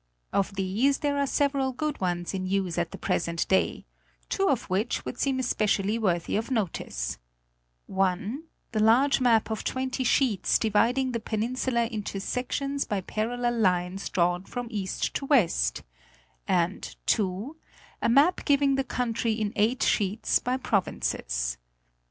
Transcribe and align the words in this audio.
Of 0.33 0.55
these 0.55 0.97
there 0.97 1.19
are 1.19 1.27
several 1.27 1.71
good 1.73 2.01
ones 2.01 2.33
in 2.33 2.47
use 2.47 2.79
at 2.79 2.89
the 2.89 2.97
present 2.97 3.47
day, 3.47 3.85
two 4.29 4.49
of 4.49 4.63
which 4.63 5.05
would 5.05 5.19
seem 5.19 5.37
especially 5.37 5.99
worthy 5.99 6.35
of 6.37 6.49
notice: 6.49 7.19
(1) 7.85 8.43
the 8.71 8.79
large 8.79 9.21
map 9.21 9.51
of 9.51 9.63
twenty 9.63 10.03
sheets 10.03 10.57
dividing 10.57 11.11
the 11.11 11.19
peninsula 11.19 11.85
into 11.85 12.19
sections 12.19 12.83
by 12.83 13.01
parallel 13.01 13.59
lines 13.59 14.09
drawn 14.09 14.43
from 14.45 14.67
east 14.71 15.13
to 15.17 15.27
west, 15.27 15.83
and 16.47 16.95
(2) 17.05 17.57
a 18.01 18.09
map 18.09 18.41
giving 18.43 18.77
the 18.77 18.83
country 18.83 19.33
in 19.33 19.53
eight 19.55 19.83
sheets, 19.83 20.39
by 20.39 20.57
provinces. 20.57 21.57